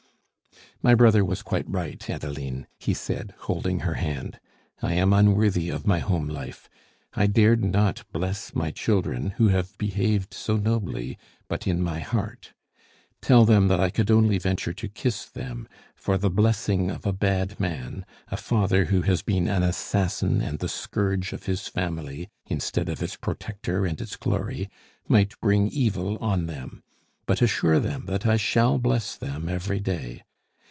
"My 0.83 0.95
brother 0.95 1.23
was 1.23 1.43
quite 1.43 1.69
right, 1.69 2.09
Adeline," 2.09 2.65
he 2.79 2.95
said, 2.95 3.35
holding 3.41 3.81
her 3.81 3.93
hand. 3.93 4.39
"I 4.81 4.93
am 4.95 5.13
unworthy 5.13 5.69
of 5.69 5.85
my 5.85 5.99
home 5.99 6.27
life. 6.27 6.71
I 7.13 7.27
dared 7.27 7.63
not 7.63 8.03
bless 8.11 8.55
my 8.55 8.71
children, 8.71 9.29
who 9.37 9.49
have 9.49 9.77
behaved 9.77 10.33
so 10.33 10.57
nobly, 10.57 11.19
but 11.47 11.67
in 11.67 11.83
my 11.83 11.99
heart; 11.99 12.53
tell 13.21 13.45
them 13.45 13.67
that 13.67 13.79
I 13.79 13.91
could 13.91 14.09
only 14.09 14.39
venture 14.39 14.73
to 14.73 14.87
kiss 14.89 15.25
them; 15.25 15.67
for 15.93 16.17
the 16.17 16.31
blessing 16.31 16.89
of 16.89 17.05
a 17.05 17.13
bad 17.13 17.59
man, 17.59 18.03
a 18.29 18.35
father 18.37 18.85
who 18.85 19.03
has 19.03 19.21
been 19.21 19.47
an 19.47 19.61
assassin 19.61 20.41
and 20.41 20.57
the 20.57 20.67
scourge 20.69 21.31
of 21.31 21.43
his 21.45 21.67
family 21.67 22.27
instead 22.47 22.89
of 22.89 23.03
its 23.03 23.15
protector 23.15 23.85
and 23.85 24.01
its 24.01 24.15
glory, 24.15 24.67
might 25.07 25.39
bring 25.41 25.67
evil 25.67 26.17
on 26.17 26.47
them; 26.47 26.81
but 27.27 27.39
assure 27.39 27.79
them 27.79 28.07
that 28.07 28.25
I 28.25 28.35
shall 28.37 28.79
bless 28.79 29.15
them 29.15 29.47
every 29.47 29.79
day. 29.79 30.23